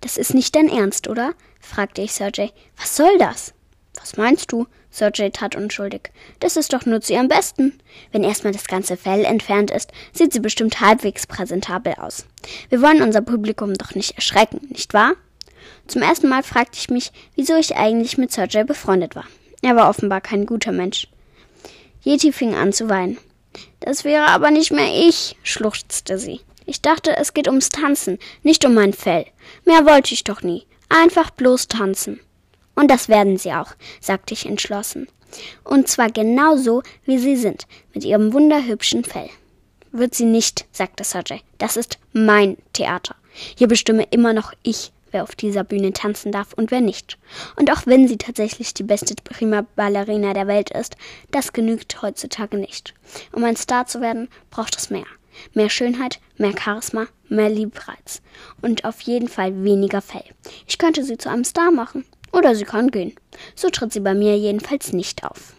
Das 0.00 0.16
ist 0.16 0.34
nicht 0.34 0.54
dein 0.54 0.68
Ernst, 0.68 1.08
oder? 1.08 1.34
fragte 1.60 2.02
ich 2.02 2.12
Sergej. 2.12 2.52
Was 2.76 2.96
soll 2.96 3.18
das? 3.18 3.52
Was 4.00 4.16
meinst 4.16 4.52
du? 4.52 4.66
Sergej 4.90 5.30
tat 5.32 5.54
unschuldig. 5.54 6.10
Das 6.40 6.56
ist 6.56 6.72
doch 6.72 6.86
nur 6.86 7.00
zu 7.00 7.12
ihrem 7.12 7.28
Besten. 7.28 7.78
Wenn 8.10 8.24
erstmal 8.24 8.52
das 8.52 8.66
ganze 8.66 8.96
Fell 8.96 9.24
entfernt 9.24 9.70
ist, 9.70 9.90
sieht 10.12 10.32
sie 10.32 10.40
bestimmt 10.40 10.80
halbwegs 10.80 11.26
präsentabel 11.26 11.94
aus. 11.94 12.24
Wir 12.70 12.80
wollen 12.80 13.02
unser 13.02 13.20
Publikum 13.20 13.74
doch 13.74 13.94
nicht 13.94 14.12
erschrecken, 14.16 14.66
nicht 14.70 14.94
wahr? 14.94 15.14
Zum 15.86 16.02
ersten 16.02 16.28
Mal 16.28 16.42
fragte 16.42 16.78
ich 16.78 16.90
mich, 16.90 17.12
wieso 17.34 17.56
ich 17.56 17.76
eigentlich 17.76 18.18
mit 18.18 18.32
Sergej 18.32 18.64
befreundet 18.64 19.16
war. 19.16 19.24
Er 19.62 19.76
war 19.76 19.88
offenbar 19.88 20.20
kein 20.20 20.46
guter 20.46 20.72
Mensch. 20.72 21.08
Yeti 22.04 22.32
fing 22.32 22.54
an 22.54 22.72
zu 22.72 22.88
weinen. 22.88 23.18
Das 23.80 24.04
wäre 24.04 24.26
aber 24.26 24.50
nicht 24.50 24.70
mehr 24.70 24.92
ich, 25.08 25.36
schluchzte 25.42 26.18
sie. 26.18 26.40
Ich 26.66 26.82
dachte, 26.82 27.16
es 27.16 27.34
geht 27.34 27.48
ums 27.48 27.70
Tanzen, 27.70 28.18
nicht 28.42 28.64
um 28.64 28.74
mein 28.74 28.92
Fell. 28.92 29.26
Mehr 29.64 29.86
wollte 29.86 30.14
ich 30.14 30.24
doch 30.24 30.42
nie. 30.42 30.66
Einfach 30.88 31.30
bloß 31.30 31.68
tanzen. 31.68 32.20
Und 32.74 32.90
das 32.90 33.08
werden 33.08 33.38
sie 33.38 33.52
auch, 33.52 33.72
sagte 34.00 34.34
ich 34.34 34.46
entschlossen. 34.46 35.08
Und 35.64 35.88
zwar 35.88 36.10
genau 36.10 36.56
so, 36.56 36.82
wie 37.04 37.18
sie 37.18 37.36
sind, 37.36 37.66
mit 37.94 38.04
ihrem 38.04 38.32
wunderhübschen 38.32 39.04
Fell. 39.04 39.28
Wird 39.90 40.14
sie 40.14 40.24
nicht, 40.24 40.66
sagte 40.70 41.04
Sergej. 41.04 41.40
Das 41.58 41.76
ist 41.76 41.98
mein 42.12 42.56
Theater. 42.72 43.16
Hier 43.56 43.68
bestimme 43.68 44.04
immer 44.10 44.32
noch 44.32 44.52
ich, 44.62 44.92
wer 45.10 45.22
auf 45.22 45.34
dieser 45.34 45.64
Bühne 45.64 45.92
tanzen 45.92 46.32
darf 46.32 46.52
und 46.52 46.70
wer 46.70 46.80
nicht. 46.80 47.18
Und 47.56 47.72
auch 47.72 47.86
wenn 47.86 48.08
sie 48.08 48.18
tatsächlich 48.18 48.74
die 48.74 48.82
beste 48.82 49.14
Prima 49.22 49.66
Ballerina 49.76 50.34
der 50.34 50.46
Welt 50.46 50.70
ist, 50.70 50.96
das 51.30 51.52
genügt 51.52 52.02
heutzutage 52.02 52.56
nicht. 52.56 52.94
Um 53.32 53.44
ein 53.44 53.56
Star 53.56 53.86
zu 53.86 54.00
werden, 54.00 54.28
braucht 54.50 54.76
es 54.76 54.90
mehr. 54.90 55.06
Mehr 55.54 55.70
Schönheit, 55.70 56.20
mehr 56.36 56.54
Charisma, 56.58 57.06
mehr 57.28 57.50
Liebreiz. 57.50 58.22
Und 58.60 58.84
auf 58.84 59.00
jeden 59.02 59.28
Fall 59.28 59.64
weniger 59.64 60.00
Fell. 60.00 60.24
Ich 60.66 60.78
könnte 60.78 61.04
sie 61.04 61.18
zu 61.18 61.30
einem 61.30 61.44
Star 61.44 61.70
machen. 61.70 62.04
Oder 62.32 62.54
sie 62.54 62.64
kann 62.64 62.90
gehen. 62.90 63.14
So 63.54 63.70
tritt 63.70 63.92
sie 63.92 64.00
bei 64.00 64.14
mir 64.14 64.36
jedenfalls 64.36 64.92
nicht 64.92 65.24
auf. 65.24 65.54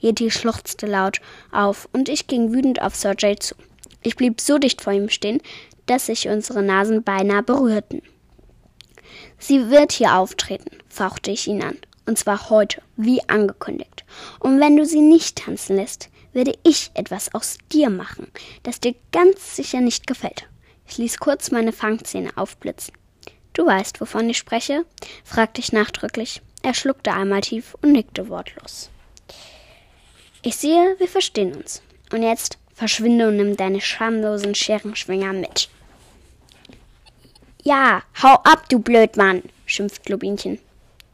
Yeti 0.00 0.30
schluchzte 0.30 0.86
laut 0.86 1.20
auf 1.52 1.88
und 1.92 2.08
ich 2.08 2.26
ging 2.26 2.52
wütend 2.52 2.82
auf 2.82 3.00
Jay 3.18 3.36
zu. 3.36 3.54
Ich 4.02 4.16
blieb 4.16 4.40
so 4.40 4.58
dicht 4.58 4.82
vor 4.82 4.92
ihm 4.92 5.08
stehen, 5.08 5.40
dass 5.86 6.06
sich 6.06 6.28
unsere 6.28 6.62
Nasen 6.62 7.02
beinahe 7.02 7.42
berührten. 7.42 8.02
Sie 9.42 9.70
wird 9.70 9.90
hier 9.90 10.14
auftreten, 10.14 10.78
fauchte 10.88 11.32
ich 11.32 11.48
ihn 11.48 11.64
an. 11.64 11.76
Und 12.06 12.16
zwar 12.16 12.48
heute, 12.48 12.80
wie 12.96 13.28
angekündigt. 13.28 14.04
Und 14.38 14.60
wenn 14.60 14.76
du 14.76 14.86
sie 14.86 15.00
nicht 15.00 15.38
tanzen 15.38 15.74
lässt, 15.74 16.10
werde 16.32 16.56
ich 16.62 16.92
etwas 16.94 17.34
aus 17.34 17.58
dir 17.72 17.90
machen, 17.90 18.28
das 18.62 18.78
dir 18.78 18.94
ganz 19.10 19.56
sicher 19.56 19.80
nicht 19.80 20.06
gefällt. 20.06 20.48
Ich 20.86 20.96
ließ 20.98 21.18
kurz 21.18 21.50
meine 21.50 21.72
Fangzähne 21.72 22.30
aufblitzen. 22.36 22.94
Du 23.52 23.66
weißt, 23.66 24.00
wovon 24.00 24.30
ich 24.30 24.38
spreche? 24.38 24.84
fragte 25.24 25.60
ich 25.60 25.72
nachdrücklich. 25.72 26.40
Er 26.62 26.74
schluckte 26.74 27.12
einmal 27.12 27.40
tief 27.40 27.76
und 27.82 27.90
nickte 27.90 28.28
wortlos. 28.28 28.90
Ich 30.42 30.54
sehe, 30.54 30.94
wir 30.98 31.08
verstehen 31.08 31.56
uns. 31.56 31.82
Und 32.12 32.22
jetzt 32.22 32.58
verschwinde 32.74 33.26
und 33.26 33.38
nimm 33.38 33.56
deine 33.56 33.80
schamlosen 33.80 34.54
Scherenschwinger 34.54 35.32
mit. 35.32 35.68
Ja, 37.64 38.02
hau 38.20 38.34
ab, 38.42 38.68
du 38.68 38.80
Blödmann, 38.80 39.44
schimpft 39.66 40.04
Globinchen. 40.04 40.58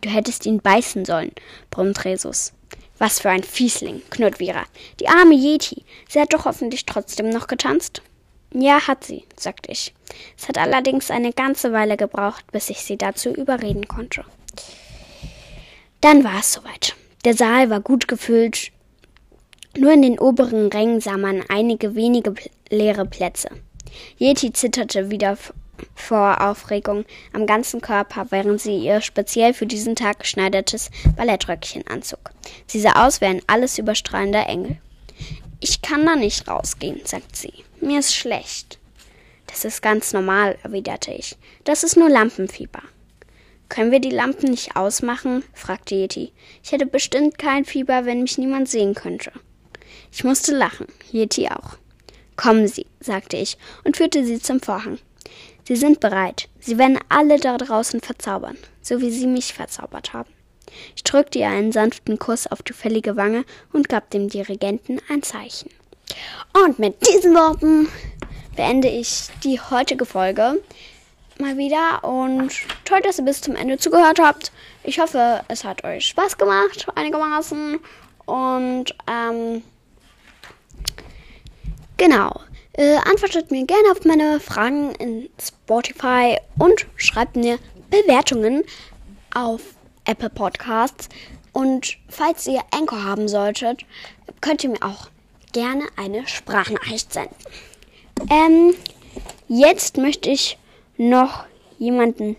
Du 0.00 0.08
hättest 0.08 0.46
ihn 0.46 0.60
beißen 0.60 1.04
sollen, 1.04 1.32
brummt 1.70 2.04
Resus. 2.06 2.54
Was 2.96 3.20
für 3.20 3.28
ein 3.28 3.42
Fiesling, 3.42 4.00
knurrt 4.08 4.38
Vera. 4.38 4.64
Die 4.98 5.08
arme 5.08 5.34
Yeti. 5.34 5.84
Sie 6.08 6.18
hat 6.18 6.32
doch 6.32 6.46
hoffentlich 6.46 6.86
trotzdem 6.86 7.28
noch 7.28 7.48
getanzt. 7.48 8.00
Ja, 8.52 8.86
hat 8.86 9.04
sie, 9.04 9.24
sagte 9.36 9.70
ich. 9.70 9.94
Es 10.38 10.48
hat 10.48 10.56
allerdings 10.56 11.10
eine 11.10 11.34
ganze 11.34 11.72
Weile 11.72 11.98
gebraucht, 11.98 12.50
bis 12.50 12.70
ich 12.70 12.78
sie 12.78 12.96
dazu 12.96 13.28
überreden 13.28 13.86
konnte. 13.86 14.24
Dann 16.00 16.24
war 16.24 16.40
es 16.40 16.54
soweit. 16.54 16.96
Der 17.26 17.34
Saal 17.34 17.68
war 17.68 17.80
gut 17.80 18.08
gefüllt. 18.08 18.72
Nur 19.76 19.92
in 19.92 20.00
den 20.00 20.18
oberen 20.18 20.68
Rängen 20.68 21.00
sah 21.02 21.18
man 21.18 21.44
einige 21.50 21.94
wenige 21.94 22.34
leere 22.70 23.04
Plätze. 23.04 23.50
Yeti 24.16 24.52
zitterte 24.52 25.10
wieder 25.10 25.36
vor 25.94 26.40
Aufregung 26.40 27.04
am 27.32 27.46
ganzen 27.46 27.80
Körper, 27.80 28.26
während 28.30 28.60
sie 28.60 28.78
ihr 28.78 29.00
speziell 29.00 29.54
für 29.54 29.66
diesen 29.66 29.96
Tag 29.96 30.20
geschneidertes 30.20 30.90
Ballettröckchen 31.16 31.86
anzog. 31.86 32.30
Sie 32.66 32.80
sah 32.80 33.06
aus 33.06 33.20
wie 33.20 33.26
ein 33.26 33.42
alles 33.46 33.78
überstrahlender 33.78 34.46
Engel. 34.46 34.78
Ich 35.60 35.82
kann 35.82 36.06
da 36.06 36.14
nicht 36.14 36.48
rausgehen, 36.48 37.00
sagt 37.04 37.36
sie. 37.36 37.52
Mir 37.80 37.98
ist 38.00 38.14
schlecht. 38.14 38.78
Das 39.46 39.64
ist 39.64 39.82
ganz 39.82 40.12
normal, 40.12 40.58
erwiderte 40.62 41.12
ich. 41.12 41.36
Das 41.64 41.82
ist 41.82 41.96
nur 41.96 42.08
Lampenfieber. 42.08 42.82
Können 43.68 43.90
wir 43.90 44.00
die 44.00 44.10
Lampen 44.10 44.50
nicht 44.50 44.76
ausmachen? 44.76 45.44
fragte 45.52 45.94
Yeti. 45.94 46.32
Ich 46.62 46.72
hätte 46.72 46.86
bestimmt 46.86 47.38
kein 47.38 47.64
Fieber, 47.64 48.06
wenn 48.06 48.22
mich 48.22 48.38
niemand 48.38 48.68
sehen 48.68 48.94
könnte. 48.94 49.32
Ich 50.10 50.24
musste 50.24 50.56
lachen, 50.56 50.86
Yeti 51.12 51.48
auch. 51.48 51.76
Kommen 52.36 52.68
Sie, 52.68 52.86
sagte 53.00 53.36
ich 53.36 53.58
und 53.84 53.96
führte 53.96 54.24
sie 54.24 54.40
zum 54.40 54.60
Vorhang. 54.60 54.98
Sie 55.68 55.76
sind 55.76 56.00
bereit. 56.00 56.48
Sie 56.60 56.78
werden 56.78 56.98
alle 57.10 57.38
da 57.38 57.58
draußen 57.58 58.00
verzaubern, 58.00 58.56
so 58.80 59.02
wie 59.02 59.10
Sie 59.10 59.26
mich 59.26 59.52
verzaubert 59.52 60.14
haben. 60.14 60.30
Ich 60.96 61.04
drückte 61.04 61.40
ihr 61.40 61.48
einen 61.48 61.72
sanften 61.72 62.18
Kuss 62.18 62.46
auf 62.46 62.62
die 62.62 62.72
fällige 62.72 63.16
Wange 63.16 63.44
und 63.70 63.90
gab 63.90 64.08
dem 64.08 64.30
Dirigenten 64.30 64.98
ein 65.10 65.22
Zeichen. 65.22 65.68
Und 66.54 66.78
mit 66.78 67.06
diesen 67.06 67.34
Worten 67.34 67.86
beende 68.56 68.88
ich 68.88 69.28
die 69.44 69.60
heutige 69.60 70.06
Folge. 70.06 70.58
mal 71.38 71.58
wieder 71.58 72.02
und 72.02 72.50
toll, 72.86 73.00
dass 73.02 73.18
ihr 73.18 73.26
bis 73.26 73.42
zum 73.42 73.54
Ende 73.54 73.76
zugehört 73.76 74.20
habt. 74.20 74.50
Ich 74.84 74.98
hoffe, 74.98 75.42
es 75.48 75.64
hat 75.64 75.84
euch 75.84 76.06
Spaß 76.06 76.38
gemacht, 76.38 76.86
einigermaßen. 76.94 77.78
Und 78.24 78.94
ähm, 79.06 79.62
genau. 81.98 82.40
Äh, 82.78 82.98
antwortet 83.10 83.50
mir 83.50 83.66
gerne 83.66 83.90
auf 83.90 84.04
meine 84.04 84.38
Fragen 84.38 84.92
in 85.00 85.28
Spotify 85.42 86.38
und 86.60 86.86
schreibt 86.94 87.34
mir 87.34 87.58
Bewertungen 87.90 88.62
auf 89.34 89.60
Apple 90.04 90.30
Podcasts. 90.30 91.08
Und 91.52 91.98
falls 92.08 92.46
ihr 92.46 92.60
Anchor 92.70 93.02
haben 93.02 93.26
solltet, 93.26 93.84
könnt 94.40 94.62
ihr 94.62 94.70
mir 94.70 94.82
auch 94.82 95.08
gerne 95.52 95.86
eine 95.96 96.28
Sprachnachricht 96.28 97.12
senden. 97.12 97.34
Ähm, 98.30 98.74
jetzt 99.48 99.96
möchte 99.96 100.30
ich 100.30 100.56
noch 100.96 101.46
jemanden 101.80 102.36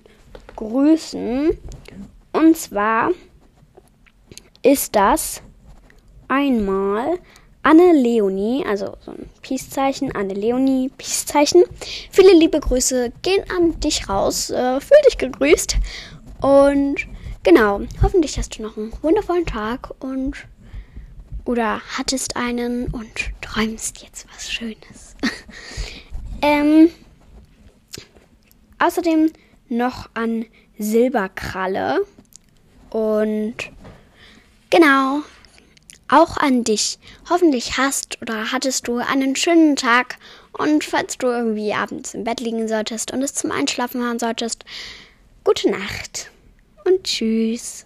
grüßen. 0.55 1.57
Und 2.31 2.57
zwar 2.57 3.11
ist 4.61 4.95
das 4.95 5.41
einmal 6.29 7.19
Anne 7.61 7.93
Leonie, 7.93 8.65
also 8.65 8.95
so 9.01 9.11
ein 9.11 9.29
Peace-Zeichen, 9.41 10.15
Anne 10.15 10.33
Leonie, 10.33 10.89
Peace-Zeichen. 10.97 11.63
Viele 12.11 12.33
liebe 12.33 12.59
Grüße 12.59 13.11
gehen 13.21 13.43
an 13.55 13.79
dich 13.79 14.07
raus. 14.07 14.49
Äh, 14.49 14.79
fühl 14.79 14.97
dich 15.05 15.17
gegrüßt. 15.17 15.75
Und 16.41 17.05
genau, 17.43 17.81
hoffentlich 18.01 18.37
hast 18.37 18.57
du 18.57 18.63
noch 18.63 18.77
einen 18.77 18.93
wundervollen 19.01 19.45
Tag 19.45 19.91
und 19.99 20.35
oder 21.45 21.81
hattest 21.97 22.35
einen 22.35 22.87
und 22.87 23.31
träumst 23.41 24.01
jetzt 24.03 24.27
was 24.33 24.51
Schönes. 24.51 25.15
ähm, 26.41 26.89
außerdem 28.77 29.31
noch 29.67 30.09
an 30.13 30.45
Silberkralle 30.77 32.05
und 32.89 33.55
genau, 34.69 35.21
auch 36.09 36.37
an 36.37 36.63
dich. 36.63 36.99
Hoffentlich 37.29 37.77
hast 37.77 38.21
oder 38.21 38.51
hattest 38.51 38.87
du 38.87 38.97
einen 38.97 39.35
schönen 39.35 39.75
Tag 39.75 40.17
und 40.53 40.83
falls 40.83 41.17
du 41.17 41.27
irgendwie 41.27 41.73
abends 41.73 42.13
im 42.13 42.23
Bett 42.23 42.39
liegen 42.39 42.67
solltest 42.67 43.11
und 43.11 43.21
es 43.21 43.33
zum 43.33 43.51
Einschlafen 43.51 44.01
hören 44.01 44.19
solltest, 44.19 44.65
gute 45.43 45.69
Nacht 45.69 46.31
und 46.85 47.03
tschüss. 47.03 47.85